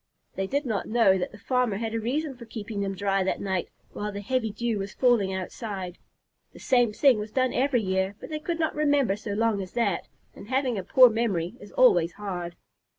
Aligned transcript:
They 0.35 0.47
did 0.47 0.65
not 0.65 0.87
know 0.87 1.19
that 1.19 1.31
the 1.31 1.37
farmer 1.37 1.77
had 1.77 1.93
a 1.93 1.99
reason 1.99 2.35
for 2.35 2.45
keeping 2.47 2.81
them 2.81 2.95
dry 2.95 3.23
that 3.23 3.39
night 3.39 3.69
while 3.93 4.11
the 4.11 4.21
heavy 4.21 4.49
dew 4.49 4.79
was 4.79 4.95
falling 4.95 5.31
outside. 5.31 5.99
The 6.53 6.59
same 6.59 6.91
thing 6.91 7.19
was 7.19 7.29
done 7.31 7.53
every 7.53 7.83
year, 7.83 8.15
but 8.19 8.31
they 8.31 8.39
could 8.39 8.59
not 8.59 8.73
remember 8.73 9.15
so 9.15 9.33
long 9.33 9.61
as 9.61 9.73
that, 9.73 10.07
and 10.33 10.47
having 10.47 10.75
a 10.79 10.83
poor 10.83 11.07
memory 11.11 11.53
is 11.59 11.71
always 11.73 12.13
hard. 12.13 12.55